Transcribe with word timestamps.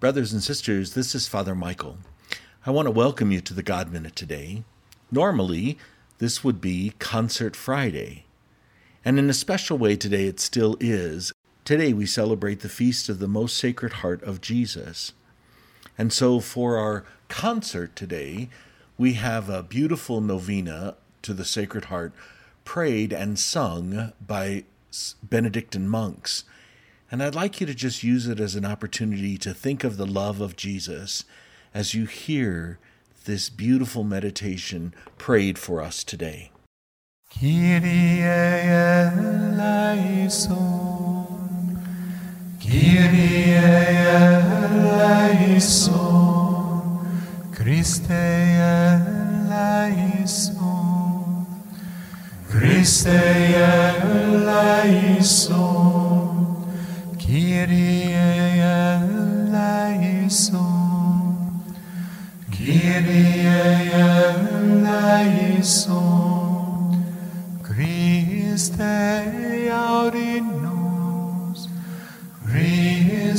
Brothers 0.00 0.32
and 0.32 0.40
sisters, 0.40 0.94
this 0.94 1.12
is 1.16 1.26
Father 1.26 1.56
Michael. 1.56 1.98
I 2.64 2.70
want 2.70 2.86
to 2.86 2.92
welcome 2.92 3.32
you 3.32 3.40
to 3.40 3.52
the 3.52 3.64
God 3.64 3.92
Minute 3.92 4.14
today. 4.14 4.62
Normally, 5.10 5.76
this 6.18 6.44
would 6.44 6.60
be 6.60 6.92
Concert 7.00 7.56
Friday. 7.56 8.24
And 9.04 9.18
in 9.18 9.28
a 9.28 9.34
special 9.34 9.76
way 9.76 9.96
today, 9.96 10.26
it 10.26 10.38
still 10.38 10.76
is. 10.78 11.32
Today, 11.64 11.92
we 11.92 12.06
celebrate 12.06 12.60
the 12.60 12.68
feast 12.68 13.08
of 13.08 13.18
the 13.18 13.26
most 13.26 13.56
sacred 13.56 13.94
heart 13.94 14.22
of 14.22 14.40
Jesus. 14.40 15.14
And 15.98 16.12
so, 16.12 16.38
for 16.38 16.76
our 16.76 17.04
concert 17.26 17.96
today, 17.96 18.50
we 18.98 19.14
have 19.14 19.48
a 19.48 19.64
beautiful 19.64 20.20
novena 20.20 20.94
to 21.22 21.34
the 21.34 21.44
Sacred 21.44 21.86
Heart 21.86 22.12
prayed 22.64 23.12
and 23.12 23.36
sung 23.36 24.12
by 24.24 24.62
Benedictine 25.24 25.88
monks. 25.88 26.44
And 27.10 27.22
I'd 27.22 27.34
like 27.34 27.60
you 27.60 27.66
to 27.66 27.74
just 27.74 28.02
use 28.02 28.26
it 28.26 28.38
as 28.38 28.54
an 28.54 28.66
opportunity 28.66 29.38
to 29.38 29.54
think 29.54 29.82
of 29.82 29.96
the 29.96 30.06
love 30.06 30.40
of 30.40 30.56
Jesus 30.56 31.24
as 31.72 31.94
you 31.94 32.04
hear 32.04 32.78
this 33.24 33.48
beautiful 33.48 34.04
meditation 34.04 34.94
prayed 35.16 35.58
for 35.58 35.80
us 35.82 36.04
today. 36.04 36.50
Kyrie 37.30 38.22
eleison, 38.22 39.68
Kyrie 42.60 43.47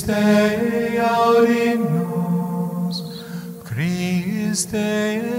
Christe 0.00 0.96
audinos, 0.98 3.04
Christe 3.66 4.78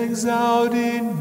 exaudinos, 0.04 1.16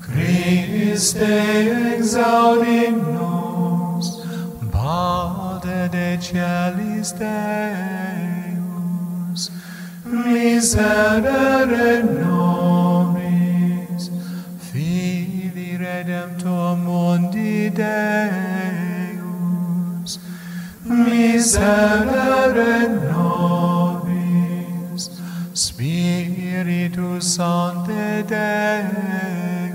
Christe 0.00 1.96
exaudinos, 1.98 4.22
Pater 4.70 5.88
de 5.90 6.16
celis 6.22 7.10
Deus, 7.18 9.50
miserere 10.04 12.04
nobis, 12.04 12.67
miserere 21.58 22.88
nobis, 23.10 25.02
Spiritus 25.54 27.34
Sancte 27.34 28.24
Deus, 28.28 29.74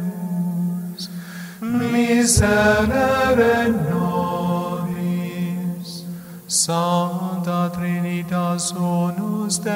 miserere 1.61 3.58
nobis, 3.92 5.89
Sancta 6.48 7.70
Trinitas 7.76 8.72
Unus 8.72 9.58
Deus, 9.59 9.73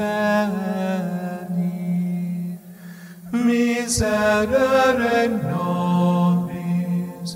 miserere 3.31 5.27
nobis, 5.41 7.35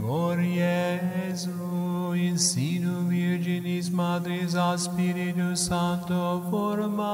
Cor 0.00 0.38
Iesu, 0.38 2.14
in 2.16 2.36
sinu 2.36 3.04
Virginis 3.10 3.90
Madris 3.90 4.54
a 4.54 4.78
Spiritus 4.78 5.68
Sancto 5.68 6.42
formatum, 6.50 7.10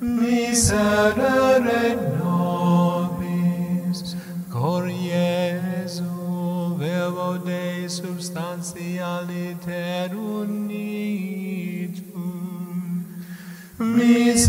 miserere 0.00 1.96
nobis, 1.96 2.11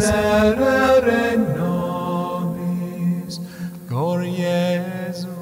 miserere 0.04 1.24
nobis, 1.56 3.34
Cor 3.90 4.20
Iesu, 4.22 5.38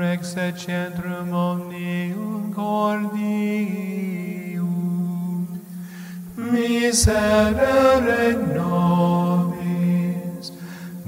rex 0.00 0.36
et 0.36 0.56
centrum 0.56 1.32
omnium 1.32 2.52
cordium 2.54 3.83
miserere 6.68 8.32
nobis, 8.54 10.46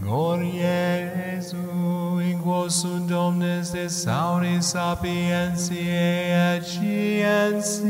Cor 0.04 0.38
Iesu, 0.38 2.20
in 2.20 2.38
quo 2.42 2.66
Deus 2.66 2.80
sunt 2.82 3.12
omnes 3.12 3.70
thesauri 3.70 4.60
sapientiae 4.60 6.56
et 6.56 6.64
scientiae. 6.66 7.86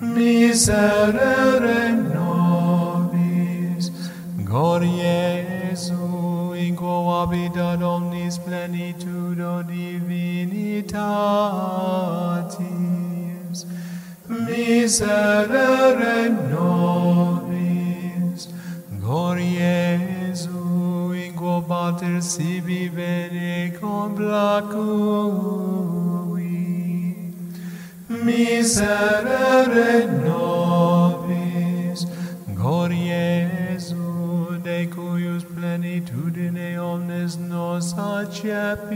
Miserere 0.00 1.92
nobis, 2.12 3.90
glorie 4.44 5.46
Jesu, 5.48 6.52
in 6.52 6.76
quo 6.76 7.08
habitat 7.08 7.82
omnis 7.82 8.38
plenitudo 8.38 9.62
divinitatis. 9.62 10.94
Miserere 14.84 16.28
nobis, 16.52 18.40
glorie 19.00 19.96
Jesu, 19.96 21.12
in 21.14 21.32
quo 21.34 21.62
pater 21.62 22.20
sibi 22.20 22.90
bene 22.90 23.72
complacui. 23.80 24.42
Miserere 28.08 30.04
nobis, 30.22 32.04
glorie 32.52 33.48
Jesu, 33.56 34.60
de 34.62 34.86
cuius 34.88 35.44
plenitudine 35.44 36.78
omnes 36.78 37.38
nos 37.38 37.94
accepimus. 37.96 38.92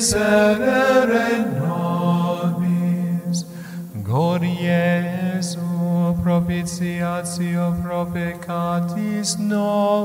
Miserere 0.01 1.29
nobis, 1.61 3.37
glorie 4.01 4.81
Jesu, 5.05 5.61
propitiatio 6.23 7.77
pro 7.83 8.05
peccatis 8.07 9.37
nostris. 9.37 10.01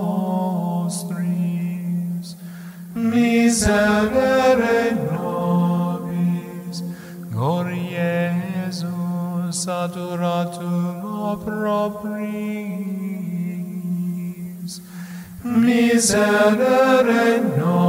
Miserere 2.94 4.80
nobis, 5.08 6.76
glorie 7.32 8.36
Jesu, 8.66 8.92
saturatum 9.48 11.04
opprobris. 11.32 12.36
Miserere 15.42 17.40
nobis, 17.56 17.85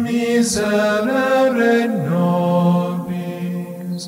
Miserere 0.07 1.75
nobis, 2.07 4.03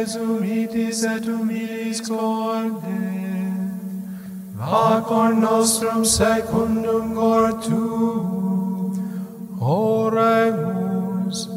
Iesus 0.00 0.16
umitis 0.16 1.04
et 1.04 1.24
humilis 1.24 2.00
corde, 2.00 3.00
vacor 4.56 5.34
nostrum 5.34 6.04
secundum 6.06 7.14
cor 7.14 7.52
gortu, 7.52 7.88
oremus, 9.60 11.48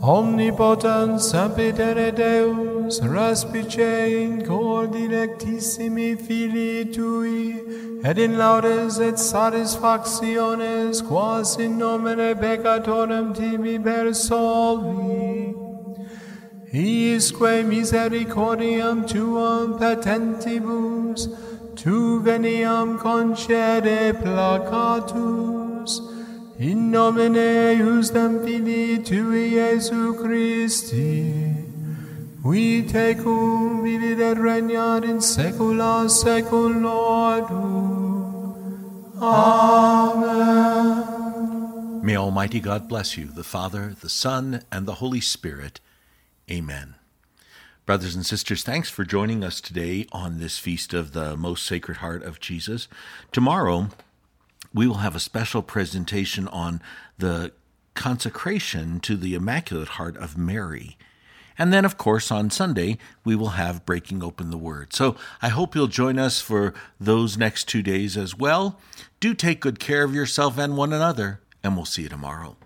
omnipotens 0.00 1.32
sempiterre 1.32 2.14
Deus, 2.14 3.00
respice 3.00 4.22
in 4.22 4.46
cor 4.46 4.86
directissimi 4.86 6.16
filii 6.16 6.84
tui, 6.94 7.58
et 8.04 8.18
in 8.18 8.38
laudes 8.38 9.00
et 9.00 9.18
satisfactiones, 9.18 11.02
quas 11.02 11.56
in 11.58 11.76
nomine 11.76 12.36
peccatorem 12.36 13.34
tibi 13.34 13.80
per 13.80 14.14
solvi, 14.14 15.69
Isque 16.72 17.64
misericordiam 17.66 19.04
tuam 19.04 19.76
patentibus, 19.76 21.26
tu 21.74 22.22
veniam 22.22 22.96
concede 22.96 24.12
placatus, 24.22 26.00
in 26.60 26.92
nomine 26.92 27.74
eusdem 27.76 28.44
Filii 28.44 29.02
Tui 29.02 29.50
Iesu 29.50 30.14
Christi, 30.22 31.56
we 32.44 32.82
tecum 32.82 33.82
vivit 33.82 34.20
et 34.20 34.38
regnat 34.38 35.02
in 35.02 35.18
saecula 35.18 36.08
saeculorum. 36.08 37.98
Amen. 39.20 40.70
May 42.04 42.16
Almighty 42.16 42.60
God 42.60 42.88
bless 42.88 43.16
you, 43.18 43.26
the 43.26 43.42
Father, 43.42 43.92
the 44.00 44.08
Son, 44.08 44.62
and 44.70 44.86
the 44.86 44.94
Holy 44.94 45.20
Spirit. 45.20 45.80
Amen. 46.50 46.96
Brothers 47.86 48.14
and 48.14 48.26
sisters, 48.26 48.64
thanks 48.64 48.90
for 48.90 49.04
joining 49.04 49.44
us 49.44 49.60
today 49.60 50.06
on 50.10 50.38
this 50.38 50.58
feast 50.58 50.92
of 50.92 51.12
the 51.12 51.36
Most 51.36 51.64
Sacred 51.64 51.98
Heart 51.98 52.24
of 52.24 52.40
Jesus. 52.40 52.88
Tomorrow, 53.30 53.88
we 54.74 54.86
will 54.86 54.96
have 54.96 55.14
a 55.14 55.20
special 55.20 55.62
presentation 55.62 56.48
on 56.48 56.82
the 57.18 57.52
consecration 57.94 59.00
to 59.00 59.16
the 59.16 59.34
Immaculate 59.34 59.90
Heart 59.90 60.16
of 60.16 60.36
Mary. 60.36 60.96
And 61.56 61.72
then, 61.72 61.84
of 61.84 61.98
course, 61.98 62.30
on 62.30 62.50
Sunday, 62.50 62.98
we 63.24 63.36
will 63.36 63.50
have 63.50 63.86
Breaking 63.86 64.22
Open 64.22 64.50
the 64.50 64.58
Word. 64.58 64.92
So 64.92 65.16
I 65.42 65.50
hope 65.50 65.74
you'll 65.74 65.86
join 65.86 66.18
us 66.18 66.40
for 66.40 66.74
those 66.98 67.36
next 67.36 67.68
two 67.68 67.82
days 67.82 68.16
as 68.16 68.36
well. 68.36 68.78
Do 69.20 69.34
take 69.34 69.60
good 69.60 69.78
care 69.78 70.02
of 70.02 70.14
yourself 70.14 70.58
and 70.58 70.76
one 70.76 70.92
another, 70.92 71.40
and 71.62 71.76
we'll 71.76 71.84
see 71.84 72.02
you 72.02 72.08
tomorrow. 72.08 72.56